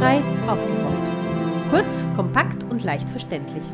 [0.00, 1.70] Barrierefrei aufgerollt.
[1.70, 3.64] Kurz, kompakt und leicht verständlich.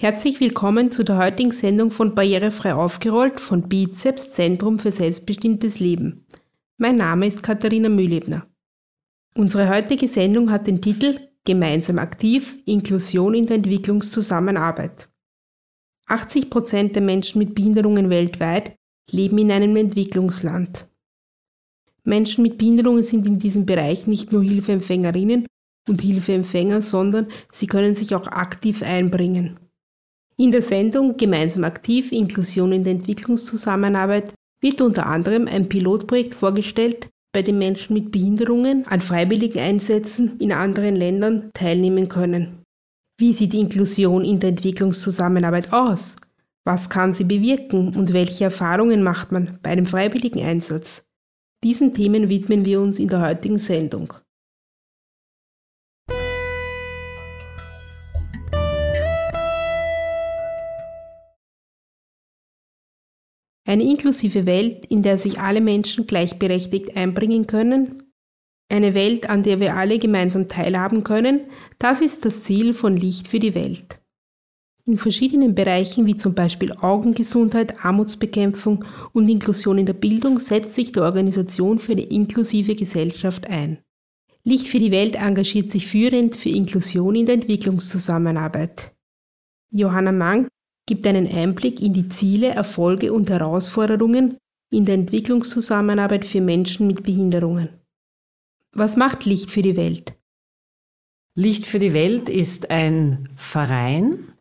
[0.00, 6.24] Herzlich willkommen zu der heutigen Sendung von Barrierefrei aufgerollt von Bizeps Zentrum für selbstbestimmtes Leben.
[6.78, 8.46] Mein Name ist Katharina Mühlebner.
[9.34, 15.10] Unsere heutige Sendung hat den Titel Gemeinsam aktiv Inklusion in der Entwicklungszusammenarbeit.
[16.06, 18.76] 80 Prozent der Menschen mit Behinderungen weltweit
[19.10, 20.89] leben in einem Entwicklungsland.
[22.10, 25.46] Menschen mit Behinderungen sind in diesem Bereich nicht nur Hilfeempfängerinnen
[25.88, 29.58] und Hilfeempfänger, sondern sie können sich auch aktiv einbringen.
[30.36, 37.08] In der Sendung Gemeinsam aktiv Inklusion in der Entwicklungszusammenarbeit wird unter anderem ein Pilotprojekt vorgestellt,
[37.32, 42.62] bei dem Menschen mit Behinderungen an freiwilligen Einsätzen in anderen Ländern teilnehmen können.
[43.18, 46.16] Wie sieht Inklusion in der Entwicklungszusammenarbeit aus?
[46.64, 51.04] Was kann sie bewirken und welche Erfahrungen macht man bei einem freiwilligen Einsatz?
[51.62, 54.14] Diesen Themen widmen wir uns in der heutigen Sendung.
[63.68, 68.02] Eine inklusive Welt, in der sich alle Menschen gleichberechtigt einbringen können.
[68.70, 71.42] Eine Welt, an der wir alle gemeinsam teilhaben können,
[71.78, 73.99] das ist das Ziel von Licht für die Welt.
[74.90, 80.90] In verschiedenen Bereichen wie zum Beispiel Augengesundheit, Armutsbekämpfung und Inklusion in der Bildung setzt sich
[80.90, 83.78] die Organisation für eine inklusive Gesellschaft ein.
[84.42, 88.92] Licht für die Welt engagiert sich führend für Inklusion in der Entwicklungszusammenarbeit.
[89.70, 90.48] Johanna Mang
[90.86, 94.38] gibt einen Einblick in die Ziele, Erfolge und Herausforderungen
[94.72, 97.68] in der Entwicklungszusammenarbeit für Menschen mit Behinderungen.
[98.72, 100.18] Was macht Licht für die Welt?
[101.36, 104.32] Licht für die Welt ist ein Verein,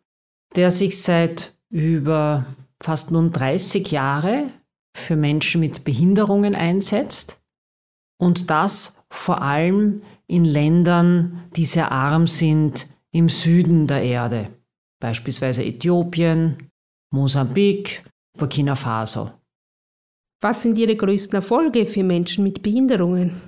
[0.56, 2.46] der sich seit über
[2.82, 4.50] fast nun 30 Jahre
[4.96, 7.42] für Menschen mit Behinderungen einsetzt
[8.20, 14.50] und das vor allem in Ländern, die sehr arm sind im Süden der Erde
[15.00, 16.70] beispielsweise Äthiopien,
[17.12, 18.04] Mosambik,
[18.38, 19.32] Burkina Faso.
[20.42, 23.42] Was sind Ihre größten Erfolge für Menschen mit Behinderungen?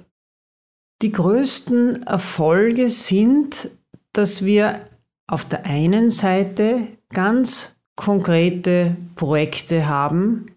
[1.02, 3.70] Die größten Erfolge sind,
[4.14, 4.88] dass wir
[5.32, 10.48] auf der einen Seite ganz konkrete Projekte haben,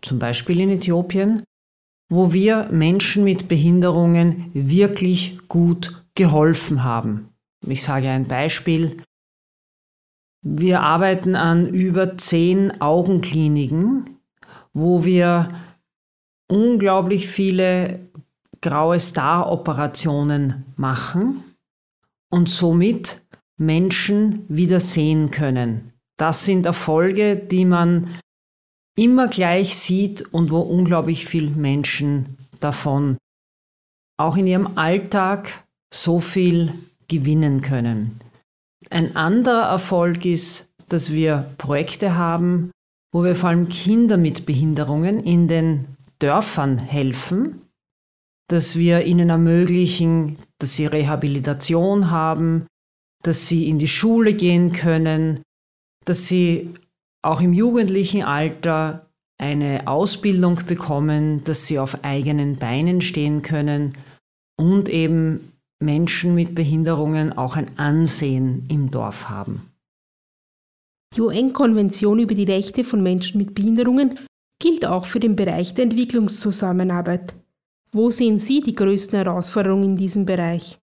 [0.00, 1.42] zum Beispiel in Äthiopien,
[2.08, 7.28] wo wir Menschen mit Behinderungen wirklich gut geholfen haben.
[7.66, 9.02] Ich sage ein Beispiel.
[10.42, 14.18] Wir arbeiten an über zehn Augenkliniken,
[14.72, 15.60] wo wir
[16.48, 18.08] unglaublich viele
[18.62, 21.42] graue Star-Operationen machen
[22.30, 23.22] und somit
[23.58, 25.92] Menschen wieder sehen können.
[26.18, 28.08] Das sind Erfolge, die man
[28.96, 33.18] immer gleich sieht und wo unglaublich viele Menschen davon
[34.18, 36.72] auch in ihrem Alltag so viel
[37.08, 38.18] gewinnen können.
[38.90, 42.70] Ein anderer Erfolg ist, dass wir Projekte haben,
[43.12, 45.86] wo wir vor allem Kinder mit Behinderungen in den
[46.18, 47.62] Dörfern helfen,
[48.48, 52.66] dass wir ihnen ermöglichen, dass sie Rehabilitation haben,
[53.26, 55.42] dass sie in die Schule gehen können,
[56.04, 56.70] dass sie
[57.22, 63.96] auch im jugendlichen Alter eine Ausbildung bekommen, dass sie auf eigenen Beinen stehen können
[64.56, 69.70] und eben Menschen mit Behinderungen auch ein Ansehen im Dorf haben.
[71.14, 74.14] Die UN-Konvention über die Rechte von Menschen mit Behinderungen
[74.58, 77.34] gilt auch für den Bereich der Entwicklungszusammenarbeit.
[77.92, 80.78] Wo sehen Sie die größten Herausforderungen in diesem Bereich?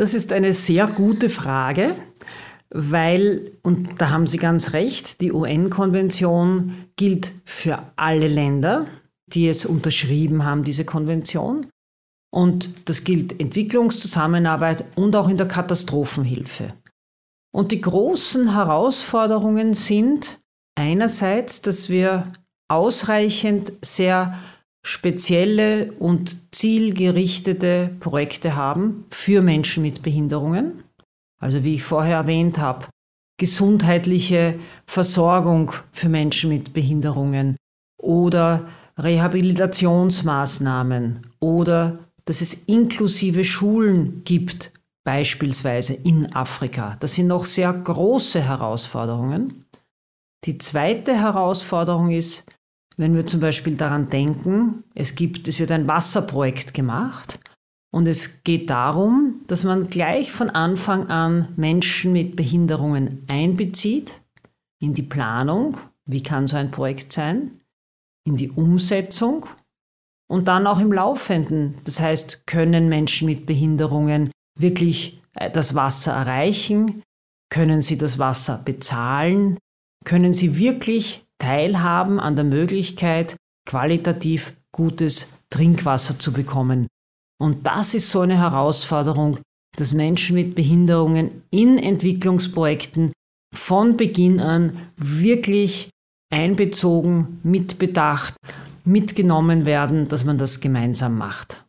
[0.00, 1.94] Das ist eine sehr gute Frage,
[2.70, 8.86] weil, und da haben Sie ganz recht, die UN-Konvention gilt für alle Länder,
[9.26, 11.66] die es unterschrieben haben, diese Konvention.
[12.32, 16.72] Und das gilt Entwicklungszusammenarbeit und auch in der Katastrophenhilfe.
[17.52, 20.38] Und die großen Herausforderungen sind
[20.78, 22.32] einerseits, dass wir
[22.68, 24.38] ausreichend sehr
[24.82, 30.82] spezielle und zielgerichtete Projekte haben für Menschen mit Behinderungen.
[31.38, 32.86] Also wie ich vorher erwähnt habe,
[33.38, 37.56] gesundheitliche Versorgung für Menschen mit Behinderungen
[37.98, 38.68] oder
[38.98, 44.72] Rehabilitationsmaßnahmen oder dass es inklusive Schulen gibt,
[45.04, 46.98] beispielsweise in Afrika.
[47.00, 49.64] Das sind noch sehr große Herausforderungen.
[50.44, 52.44] Die zweite Herausforderung ist,
[53.00, 57.40] wenn wir zum Beispiel daran denken, es gibt, es wird ein Wasserprojekt gemacht
[57.90, 64.20] und es geht darum, dass man gleich von Anfang an Menschen mit Behinderungen einbezieht
[64.82, 67.62] in die Planung, wie kann so ein Projekt sein,
[68.26, 69.46] in die Umsetzung
[70.28, 71.78] und dann auch im Laufenden.
[71.84, 77.02] Das heißt, können Menschen mit Behinderungen wirklich äh, das Wasser erreichen?
[77.50, 79.56] Können sie das Wasser bezahlen?
[80.04, 83.34] Können sie wirklich teilhaben an der Möglichkeit,
[83.68, 86.86] qualitativ gutes Trinkwasser zu bekommen?
[87.40, 89.40] Und das ist so eine Herausforderung,
[89.76, 93.12] dass Menschen mit Behinderungen in Entwicklungsprojekten
[93.54, 95.90] von Beginn an wirklich
[96.32, 98.36] einbezogen, mitbedacht,
[98.84, 101.64] mitgenommen werden, dass man das gemeinsam macht.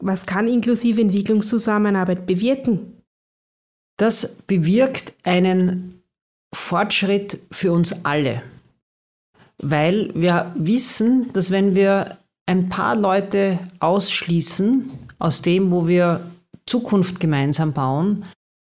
[0.00, 3.02] Was kann inklusive Entwicklungszusammenarbeit bewirken?
[3.98, 5.97] Das bewirkt einen
[6.54, 8.42] Fortschritt für uns alle,
[9.62, 16.20] weil wir wissen, dass wenn wir ein paar Leute ausschließen aus dem, wo wir
[16.66, 18.24] Zukunft gemeinsam bauen,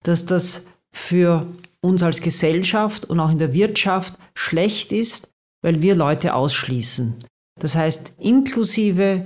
[0.05, 1.47] dass das für
[1.81, 5.32] uns als Gesellschaft und auch in der Wirtschaft schlecht ist,
[5.62, 7.17] weil wir Leute ausschließen.
[7.61, 9.25] Das heißt, inklusive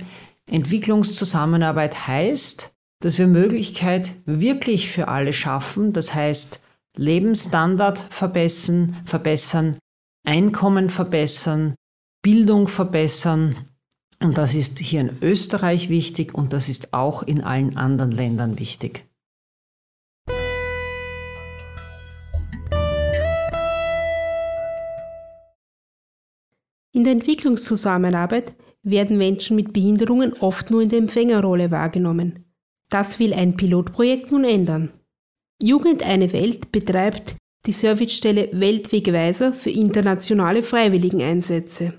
[0.49, 2.71] Entwicklungszusammenarbeit heißt,
[3.01, 5.93] dass wir Möglichkeit wirklich für alle schaffen.
[5.93, 6.61] Das heißt,
[6.99, 9.77] Lebensstandard verbessern, verbessern,
[10.27, 11.75] Einkommen verbessern,
[12.21, 13.69] Bildung verbessern.
[14.19, 18.59] Und das ist hier in Österreich wichtig und das ist auch in allen anderen Ländern
[18.59, 19.05] wichtig.
[26.91, 32.43] In der Entwicklungszusammenarbeit werden Menschen mit Behinderungen oft nur in der Empfängerrolle wahrgenommen.
[32.89, 34.98] Das will ein Pilotprojekt nun ändern.
[35.61, 37.35] Jugend eine Welt betreibt
[37.65, 41.93] die Servicestelle Weltwegweiser für internationale Freiwilligeneinsätze.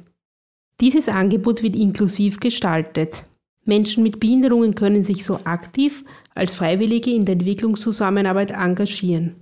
[0.81, 3.27] Dieses Angebot wird inklusiv gestaltet.
[3.67, 6.05] Menschen mit Behinderungen können sich so aktiv
[6.35, 9.37] als Freiwillige in der Entwicklungszusammenarbeit engagieren.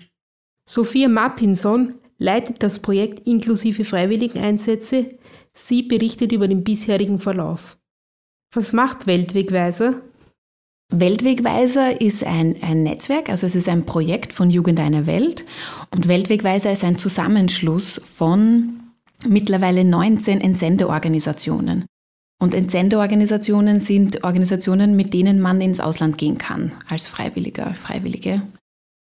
[0.65, 5.19] Sophia Martinson leitet das Projekt inklusive Freiwilligeneinsätze
[5.55, 7.79] Sie berichtet über den bisherigen Verlauf.
[8.53, 10.03] Was macht Weltwegweiser?
[10.91, 15.45] Weltwegweiser ist ein, ein Netzwerk, also es ist ein Projekt von Jugend einer Welt.
[15.95, 18.81] Und Weltwegweiser ist ein Zusammenschluss von
[19.27, 21.85] mittlerweile 19 Entsendeorganisationen.
[22.41, 28.43] Und Entsendeorganisationen sind Organisationen, mit denen man ins Ausland gehen kann, als Freiwilliger, Freiwillige.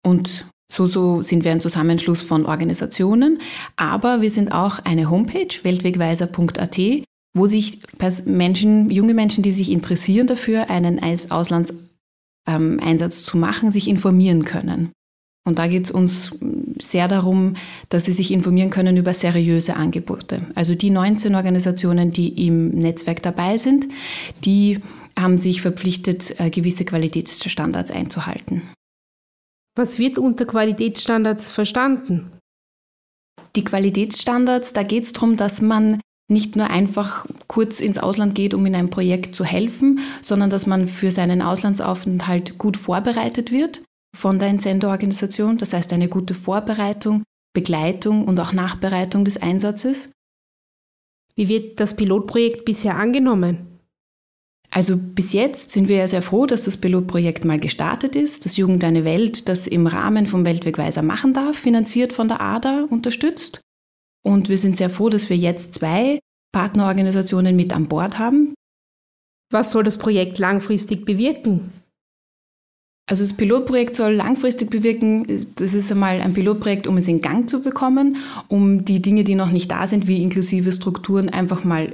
[0.05, 3.39] Und so, so sind wir ein Zusammenschluss von Organisationen,
[3.75, 6.77] aber wir sind auch eine Homepage, weltwegweiser.at,
[7.33, 7.79] wo sich
[8.25, 10.99] Menschen, junge Menschen, die sich interessieren dafür, einen
[11.29, 11.79] Auslandseinsatz
[12.47, 14.91] ähm, zu machen, sich informieren können.
[15.43, 16.37] Und da geht es uns
[16.79, 17.55] sehr darum,
[17.89, 20.45] dass sie sich informieren können über seriöse Angebote.
[20.53, 23.87] Also die 19 Organisationen, die im Netzwerk dabei sind,
[24.45, 24.79] die
[25.17, 28.61] haben sich verpflichtet, äh, gewisse Qualitätsstandards einzuhalten.
[29.75, 32.31] Was wird unter Qualitätsstandards verstanden?
[33.55, 36.01] Die Qualitätsstandards, da geht es darum, dass man
[36.31, 40.65] nicht nur einfach kurz ins Ausland geht, um in einem Projekt zu helfen, sondern dass
[40.65, 43.83] man für seinen Auslandsaufenthalt gut vorbereitet wird
[44.15, 45.57] von der Entsenderorganisation.
[45.57, 47.23] Das heißt eine gute Vorbereitung,
[47.53, 50.11] Begleitung und auch Nachbereitung des Einsatzes.
[51.35, 53.79] Wie wird das Pilotprojekt bisher angenommen?
[54.69, 58.55] Also bis jetzt sind wir ja sehr froh, dass das Pilotprojekt mal gestartet ist, dass
[58.55, 63.59] Jugend eine Welt das im Rahmen vom Weltwegweiser machen darf, finanziert von der ADA, unterstützt.
[64.23, 66.19] Und wir sind sehr froh, dass wir jetzt zwei
[66.53, 68.53] Partnerorganisationen mit an Bord haben.
[69.51, 71.71] Was soll das Projekt langfristig bewirken?
[73.09, 75.25] Also das Pilotprojekt soll langfristig bewirken,
[75.55, 79.35] das ist einmal ein Pilotprojekt, um es in Gang zu bekommen, um die Dinge, die
[79.35, 81.93] noch nicht da sind, wie inklusive Strukturen, einfach mal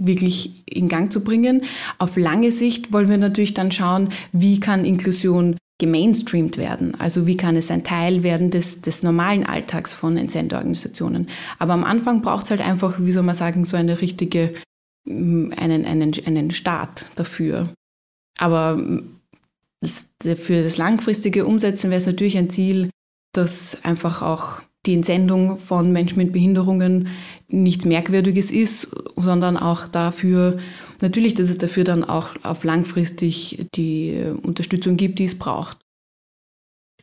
[0.00, 1.62] wirklich in Gang zu bringen.
[1.98, 6.98] Auf lange Sicht wollen wir natürlich dann schauen, wie kann Inklusion gemainstreamt werden.
[7.00, 11.28] Also wie kann es ein Teil werden des, des normalen Alltags von Entsendeorganisationen.
[11.58, 14.54] Aber am Anfang braucht es halt einfach, wie soll man sagen, so eine richtige,
[15.08, 17.72] mm, einen, einen, einen Start dafür.
[18.38, 19.20] Aber mm,
[20.36, 22.90] für das langfristige Umsetzen wäre es natürlich ein Ziel,
[23.32, 27.08] dass einfach auch die Entsendung von Menschen mit Behinderungen
[27.46, 30.58] nichts Merkwürdiges ist, sondern auch dafür,
[31.02, 35.78] natürlich, dass es dafür dann auch auf langfristig die Unterstützung gibt, die es braucht.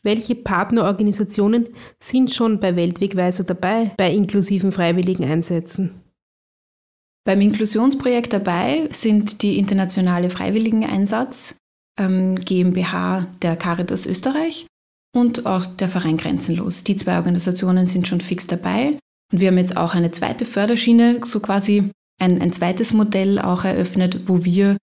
[0.04, 1.68] Welche Partnerorganisationen
[2.00, 6.02] sind schon bei Weltwegweiser dabei, bei inklusiven freiwilligen Einsätzen?
[7.26, 11.58] Beim Inklusionsprojekt dabei sind die Internationale Freiwilligeneinsatz
[12.00, 14.68] ähm, GmbH der Caritas Österreich
[15.16, 16.84] und auch der Verein Grenzenlos.
[16.84, 19.00] Die zwei Organisationen sind schon fix dabei.
[19.34, 23.64] Und wir haben jetzt auch eine zweite Förderschiene, so quasi ein, ein zweites Modell auch
[23.64, 24.78] eröffnet, wo wir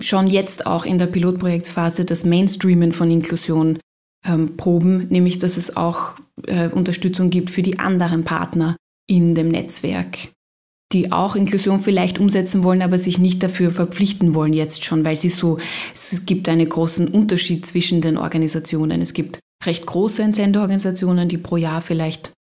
[0.00, 3.78] schon jetzt auch in der Pilotprojektsphase das Mainstreamen von Inklusion
[4.26, 8.76] ähm, proben, nämlich dass es auch äh, Unterstützung gibt für die anderen Partner
[9.08, 10.32] in dem Netzwerk.
[10.92, 15.16] die auch Inklusion vielleicht umsetzen wollen, aber sich nicht dafür verpflichten wollen jetzt schon, weil
[15.16, 15.58] sie so,
[15.92, 19.02] es gibt einen großen Unterschied zwischen den Organisationen.
[19.02, 22.32] Es gibt recht große Entsendeorganisationen, die pro Jahr vielleicht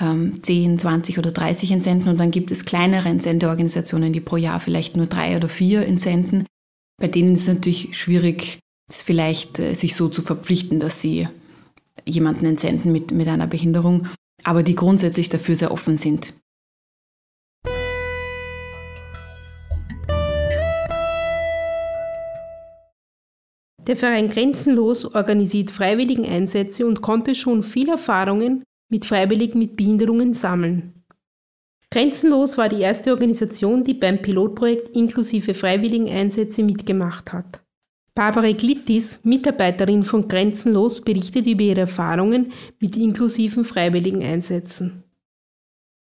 [0.00, 4.60] ähm, 10, 20 oder 30 entsenden und dann gibt es kleinere Entsendeorganisationen, die pro Jahr
[4.60, 6.46] vielleicht nur drei oder vier entsenden.
[7.00, 8.58] Bei denen ist es natürlich schwierig,
[8.88, 11.28] es vielleicht äh, sich so zu verpflichten, dass sie
[12.06, 14.08] jemanden entsenden mit, mit einer Behinderung,
[14.44, 16.34] aber die grundsätzlich dafür sehr offen sind.
[23.88, 30.92] Der Verein Grenzenlos organisiert Freiwilligeneinsätze und konnte schon viel Erfahrungen mit Freiwilligen mit Behinderungen sammeln.
[31.90, 37.62] Grenzenlos war die erste Organisation, die beim Pilotprojekt inklusive Freiwilligeneinsätze mitgemacht hat.
[38.14, 45.04] Barbara Glittis, Mitarbeiterin von Grenzenlos, berichtet über ihre Erfahrungen mit inklusiven Freiwilligeneinsätzen.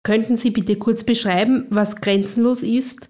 [0.03, 3.09] Könnten Sie bitte kurz beschreiben, was Grenzenlos ist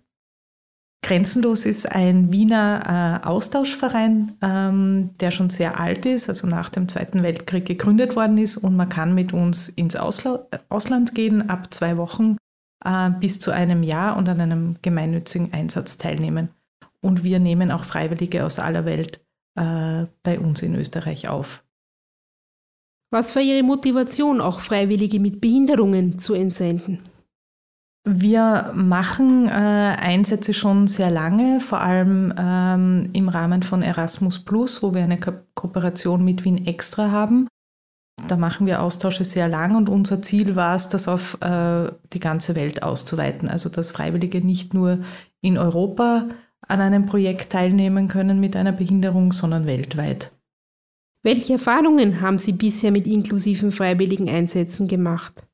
[1.05, 6.89] Grenzenlos ist ein Wiener äh, Austauschverein, ähm, der schon sehr alt ist, also nach dem
[6.89, 11.75] Zweiten Weltkrieg gegründet worden ist und man kann mit uns ins Ausla Ausland gehen, ab
[11.75, 12.39] zwei Wochen
[12.87, 16.49] äh, bis zu einem Jahr und an einem gemeinnützigen Einsatz teilnehmen.
[17.03, 19.21] Und wir nehmen auch Freiwillige aus aller Welt
[19.57, 21.63] äh, bei uns in Österreich auf.
[23.11, 27.01] Was war Ihre Motivation, auch Freiwillige mit Behinderungen zu entsenden?
[28.07, 34.83] Wir machen äh, Einsätze schon sehr lange, vor allem ähm, im Rahmen von Erasmus Plus,
[34.83, 37.49] wo wir eine Ko Kooperation mit Wien Extra haben.
[38.29, 42.21] Da machen wir Austausche sehr lang und unser Ziel war es, das auf äh, die
[42.21, 43.49] ganze Welt auszuweiten.
[43.49, 44.99] Also dass Freiwillige nicht nur
[45.41, 46.29] in Europa
[46.69, 50.33] an einem Projekt teilnehmen können mit einer Behinderung, sondern weltweit.
[51.23, 55.47] Welche Erfahrungen haben Sie bisher mit inklusiven freiwilligen Einsätzen gemacht?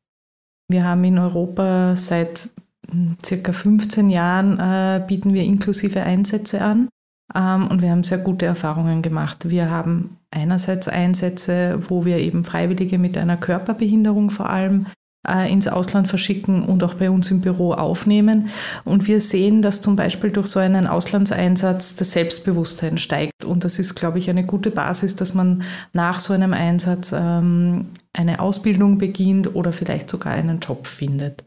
[0.71, 2.51] Wir haben in Europa seit
[2.89, 6.89] hm, circa 15 Jahren äh, bieten wir inklusive Einsätze an
[7.35, 9.51] ähm, und wir haben sehr gute Erfahrungen gemacht.
[9.51, 14.87] Wir haben einerseits Einsätze, wo wir eben Freiwillige mit einer Körperbehinderung vor allem
[15.29, 18.49] ins Ausland verschicken und auch bei uns im Büro aufnehmen.
[18.85, 23.45] Und wir sehen, dass zum Beispiel durch so einen Auslandseinsatz das Selbstbewusstsein steigt.
[23.45, 25.63] Und das ist, glaube ich, eine gute Basis, dass man
[25.93, 31.45] nach so einem Einsatz ähm, eine Ausbildung beginnt oder vielleicht sogar einen Job findet.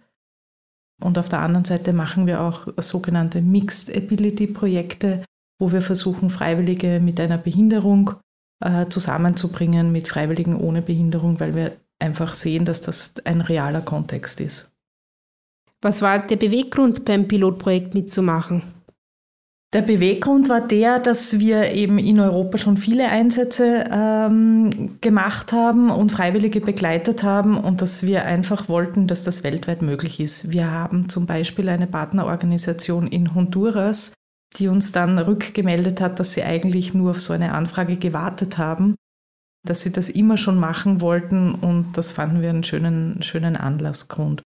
[1.01, 5.23] Und auf der anderen Seite machen wir auch sogenannte Mixed Ability Projekte,
[5.59, 8.11] wo wir versuchen, Freiwillige mit einer Behinderung
[8.63, 14.41] äh, zusammenzubringen mit Freiwilligen ohne Behinderung, weil wir einfach sehen, dass das ein realer Kontext
[14.41, 14.71] ist.
[15.81, 18.63] Was war der Beweggrund beim Pilotprojekt mitzumachen?
[19.73, 25.89] Der Beweggrund war der, dass wir eben in Europa schon viele Einsätze ähm, gemacht haben
[25.89, 30.51] und Freiwillige begleitet haben und dass wir einfach wollten, dass das weltweit möglich ist.
[30.51, 34.13] Wir haben zum Beispiel eine Partnerorganisation in Honduras,
[34.57, 38.93] die uns dann rückgemeldet hat, dass sie eigentlich nur auf so eine Anfrage gewartet haben
[39.65, 44.43] dass sie das immer schon machen wollten und das fanden wir einen schönen, schönen Anlassgrund.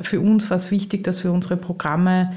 [0.00, 2.32] Für uns war es wichtig, dass wir unsere Programme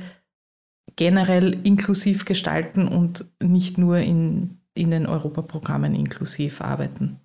[0.95, 7.19] generell inklusiv gestalten und nicht nur in, in den Europaprogrammen inklusiv arbeiten.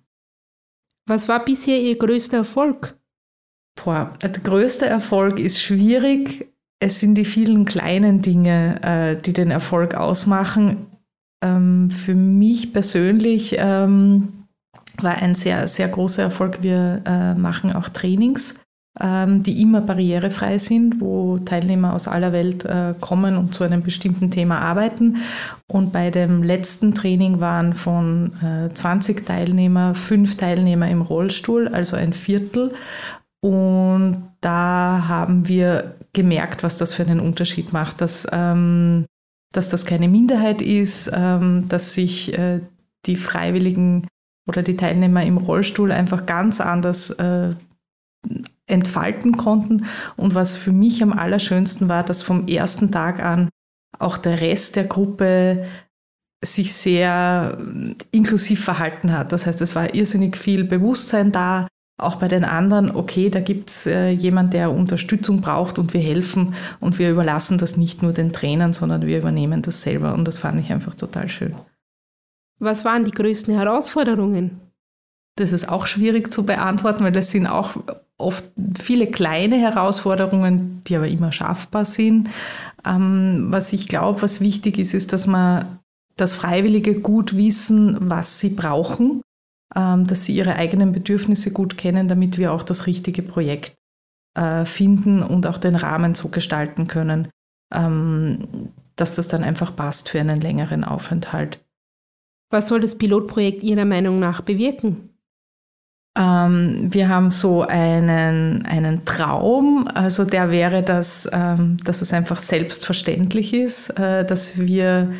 [1.07, 2.97] Was war bisher Ihr größter Erfolg?
[3.83, 6.47] Boah, der größte Erfolg ist schwierig.
[6.79, 10.87] Es sind die vielen kleinen Dinge, äh, die den Erfolg ausmachen.
[11.43, 14.40] Ähm, für mich persönlich ähm,
[15.01, 16.59] war ein sehr, sehr großer Erfolg.
[16.61, 18.63] Wir äh, machen auch Trainings,
[18.99, 23.83] ähm, die immer barrierefrei sind, wo Teilnehmer aus aller Welt äh, kommen und zu einem
[23.83, 25.17] bestimmten Thema arbeiten.
[25.67, 31.95] Und bei dem letzten Training waren von äh, 20 Teilnehmer fünf Teilnehmer im Rollstuhl, also
[31.95, 32.73] ein Viertel.
[33.41, 39.05] Und da haben wir gemerkt, was das für einen Unterschied macht, dass, ähm,
[39.53, 42.59] dass das keine Minderheit ist, ähm, dass sich äh,
[43.05, 44.07] die Freiwilligen
[44.47, 47.53] oder die Teilnehmer im Rollstuhl einfach ganz anders äh,
[48.67, 49.85] entfalten konnten.
[50.17, 53.49] Und was für mich am allerschönsten war, dass vom ersten Tag an
[53.99, 55.65] auch der Rest der Gruppe
[56.43, 59.31] sich sehr äh, inklusiv verhalten hat.
[59.31, 61.67] Das heißt, es war irrsinnig viel Bewusstsein da,
[62.01, 66.01] auch bei den anderen, okay, da gibt es äh, jemand, der Unterstützung braucht und wir
[66.01, 70.27] helfen und wir überlassen das nicht nur den Trainern, sondern wir übernehmen das selber und
[70.27, 71.55] das fand ich einfach total schön.
[72.61, 74.61] Was waren die größten Herausforderungen?
[75.35, 77.75] Das ist auch schwierig zu beantworten, weil das sind auch
[78.19, 78.43] oft
[78.79, 82.29] viele kleine Herausforderungen, die aber immer schaffbar sind.
[82.85, 85.79] Ähm, was ich glaube, was wichtig ist, ist, dass man,
[86.17, 89.21] dass Freiwillige gut wissen, was sie brauchen,
[89.75, 93.73] ähm, dass sie ihre eigenen Bedürfnisse gut kennen, damit wir auch das richtige Projekt
[94.37, 97.27] äh, finden und auch den Rahmen so gestalten können,
[97.73, 101.59] ähm, dass das dann einfach passt für einen längeren Aufenthalt.
[102.51, 105.09] Was soll das Pilotprojekt Ihrer Meinung nach bewirken?
[106.17, 112.39] Ähm, wir haben so einen, einen Traum, also der wäre, dass, ähm, dass es einfach
[112.39, 115.13] selbstverständlich ist, äh, dass wir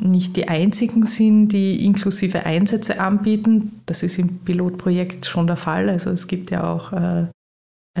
[0.00, 3.80] nicht die einzigen sind, die inklusive Einsätze anbieten.
[3.86, 5.88] Das ist im Pilotprojekt schon der Fall.
[5.88, 7.26] Also es gibt ja auch äh,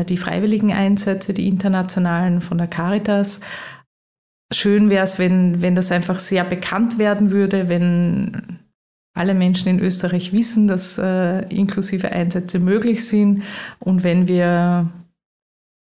[0.04, 3.40] die freiwilligen Einsätze, die internationalen von der Caritas.
[4.52, 8.58] Schön wäre es, wenn, wenn das einfach sehr bekannt werden würde, wenn
[9.14, 13.42] alle Menschen in Österreich wissen, dass äh, inklusive Einsätze möglich sind.
[13.78, 14.88] Und wenn wir,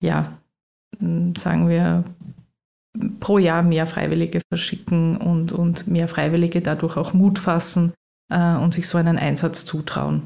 [0.03, 0.39] ja,
[1.37, 2.05] sagen wir,
[3.21, 7.95] pro Jahr mehr Freiwillige verschicken und, und mehr Freiwillige dadurch auch Mut fassen
[8.31, 10.23] äh, und sich so einen Einsatz zutrauen.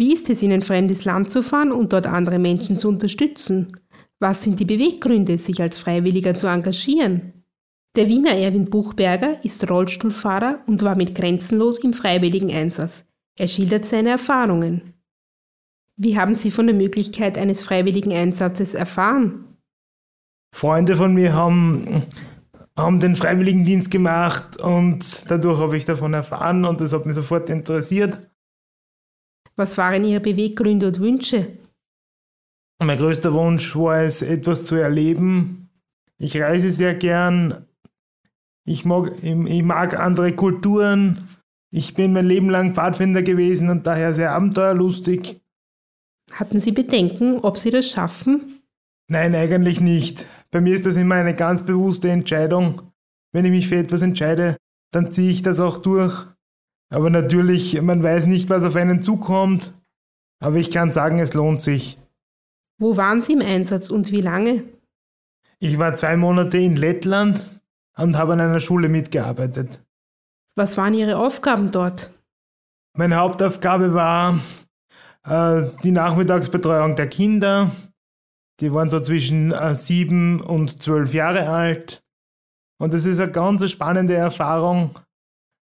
[0.00, 3.70] Wie ist es, in ein fremdes Land zu fahren und dort andere Menschen zu unterstützen?
[4.18, 7.44] Was sind die Beweggründe, sich als Freiwilliger zu engagieren?
[7.96, 13.04] Der Wiener Erwin Buchberger ist Rollstuhlfahrer und war mit Grenzenlos im freiwilligen Einsatz.
[13.38, 14.94] Er schildert seine Erfahrungen.
[15.98, 19.58] Wie haben Sie von der Möglichkeit eines freiwilligen Einsatzes erfahren?
[20.56, 22.06] Freunde von mir haben,
[22.74, 27.50] haben den Freiwilligendienst gemacht und dadurch habe ich davon erfahren und das hat mich sofort
[27.50, 28.29] interessiert.
[29.60, 31.58] Was waren Ihre Beweggründe und Wünsche?
[32.82, 35.68] Mein größter Wunsch war es, etwas zu erleben.
[36.16, 37.66] Ich reise sehr gern.
[38.64, 41.28] Ich mag, ich mag andere Kulturen.
[41.70, 45.42] Ich bin mein Leben lang Pfadfinder gewesen und daher sehr abenteuerlustig.
[46.32, 48.62] Hatten Sie Bedenken, ob Sie das schaffen?
[49.08, 50.24] Nein, eigentlich nicht.
[50.50, 52.80] Bei mir ist das immer eine ganz bewusste Entscheidung.
[53.32, 54.56] Wenn ich mich für etwas entscheide,
[54.90, 56.24] dann ziehe ich das auch durch.
[56.90, 59.74] Aber natürlich, man weiß nicht, was auf einen zukommt.
[60.42, 61.98] Aber ich kann sagen, es lohnt sich.
[62.78, 64.64] Wo waren Sie im Einsatz und wie lange?
[65.58, 67.46] Ich war zwei Monate in Lettland
[67.96, 69.80] und habe an einer Schule mitgearbeitet.
[70.56, 72.10] Was waren Ihre Aufgaben dort?
[72.96, 74.40] Meine Hauptaufgabe war
[75.24, 77.70] äh, die Nachmittagsbetreuung der Kinder.
[78.60, 82.02] Die waren so zwischen äh, sieben und zwölf Jahre alt.
[82.78, 84.98] Und es ist eine ganz spannende Erfahrung,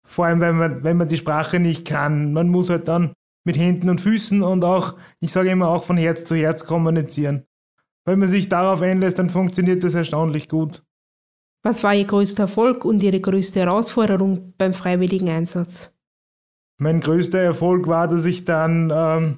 [0.06, 2.34] vor allem wenn man, wenn man die Sprache nicht kann.
[2.34, 5.98] Man muss halt dann mit Händen und Füßen und auch, ich sage immer, auch von
[5.98, 7.46] Herz zu Herz kommunizieren.
[8.06, 10.84] Wenn man sich darauf einlässt, dann funktioniert das erstaunlich gut.
[11.64, 15.94] Was war Ihr größter Erfolg und Ihre größte Herausforderung beim freiwilligen Einsatz?
[16.80, 19.38] Mein größter Erfolg war, dass ich dann, ähm,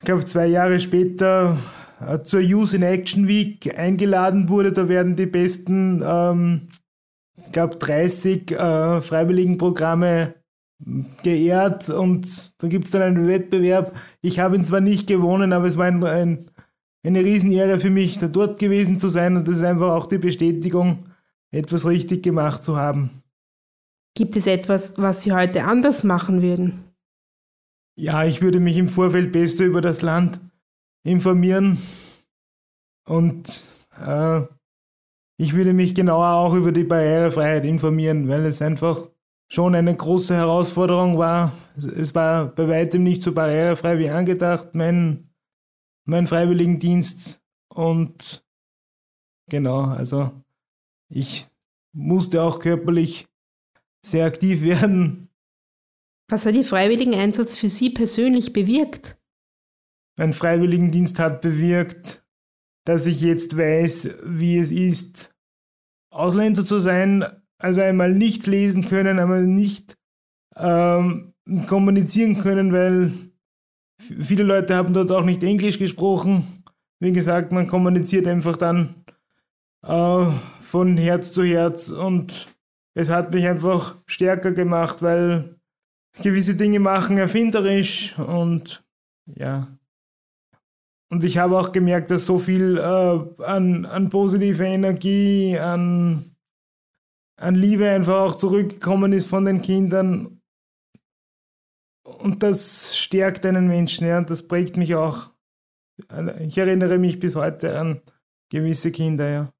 [0.00, 1.56] ich glaube, zwei Jahre später
[2.00, 4.72] äh, zur Youth in Action Week eingeladen wurde.
[4.72, 6.68] Da werden die besten, ähm,
[7.44, 10.34] ich glaube, 30 äh, Freiwilligenprogramme
[11.22, 13.96] geehrt und da gibt es dann einen Wettbewerb.
[14.20, 16.50] Ich habe ihn zwar nicht gewonnen, aber es war ein, ein,
[17.04, 20.18] eine Riesenehre für mich, da dort gewesen zu sein und das ist einfach auch die
[20.18, 21.06] Bestätigung,
[21.50, 23.10] etwas richtig gemacht zu haben.
[24.16, 26.84] Gibt es etwas, was Sie heute anders machen würden?
[27.96, 30.40] Ja, ich würde mich im Vorfeld besser über das Land
[31.04, 31.78] informieren
[33.06, 33.62] und
[34.04, 34.42] äh,
[35.36, 39.08] ich würde mich genauer auch über die Barrierefreiheit informieren, weil es einfach
[39.48, 41.52] schon eine große Herausforderung war.
[41.76, 45.30] Es war bei weitem nicht so barrierefrei wie angedacht, mein,
[46.04, 47.40] mein Freiwilligendienst.
[47.68, 48.44] Und
[49.48, 50.30] genau, also
[51.08, 51.46] ich
[51.92, 53.26] musste auch körperlich
[54.04, 55.28] sehr aktiv werden.
[56.28, 59.18] Was hat Ihr Freiwilligeneinsatz für Sie persönlich bewirkt?
[60.16, 62.23] Mein Freiwilligendienst hat bewirkt,
[62.84, 65.34] dass ich jetzt weiß, wie es ist,
[66.10, 67.24] Ausländer zu sein,
[67.58, 69.96] also einmal nichts lesen können, einmal nicht
[70.56, 71.34] ähm,
[71.66, 73.12] kommunizieren können, weil
[74.00, 76.62] viele Leute haben dort auch nicht Englisch gesprochen.
[77.00, 78.94] Wie gesagt, man kommuniziert einfach dann
[79.82, 80.26] äh,
[80.60, 82.46] von Herz zu Herz und
[82.94, 85.56] es hat mich einfach stärker gemacht, weil
[86.22, 88.84] gewisse Dinge machen erfinderisch und
[89.26, 89.68] ja.
[91.14, 96.24] Und ich habe auch gemerkt, dass so viel äh, an, an positiver Energie, an,
[97.36, 100.40] an Liebe einfach auch zurückgekommen ist von den Kindern.
[102.02, 105.30] Und das stärkt einen Menschen, ja, und das prägt mich auch.
[106.40, 108.00] Ich erinnere mich bis heute an
[108.50, 109.52] gewisse Kinder, ja.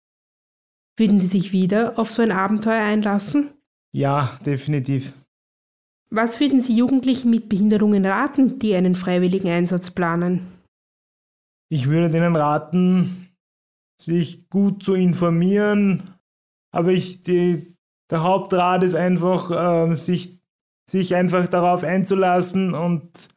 [0.96, 3.50] Würden Sie sich wieder auf so ein Abenteuer einlassen?
[3.92, 5.12] Ja, definitiv.
[6.10, 10.53] Was würden Sie Jugendlichen mit Behinderungen raten, die einen freiwilligen Einsatz planen?
[11.70, 13.28] Ich würde denen raten,
[14.00, 16.14] sich gut zu informieren,
[16.72, 17.76] aber ich, die,
[18.10, 19.50] der Hauptrat ist einfach,
[19.90, 20.34] äh, sich
[20.86, 23.28] sich einfach darauf einzulassen und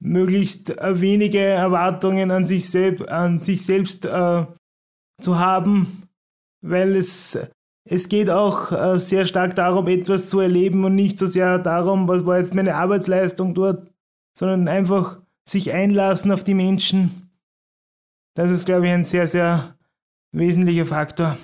[0.00, 4.46] möglichst wenige Erwartungen an sich, selb an sich selbst äh,
[5.20, 6.08] zu haben,
[6.62, 7.38] weil es,
[7.88, 12.08] es geht auch äh, sehr stark darum, etwas zu erleben und nicht so sehr darum,
[12.08, 13.88] was war jetzt meine Arbeitsleistung dort,
[14.36, 17.25] sondern einfach sich einlassen auf die Menschen.
[18.36, 19.76] Das ist, glaube ich, ein sehr, sehr
[20.30, 21.38] wesentlicher Faktor.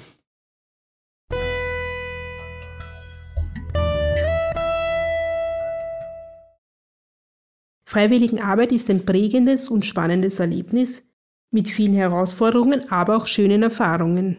[7.87, 11.07] Freiwilligenarbeit ist ein prägendes und spannendes Erlebnis
[11.51, 14.37] mit vielen Herausforderungen, aber auch schönen Erfahrungen.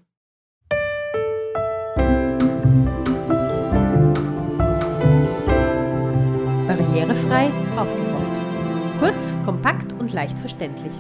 [7.06, 9.00] Barrierefrei aufgerollt.
[9.00, 10.94] Kurz, kompakt und leicht verständlich.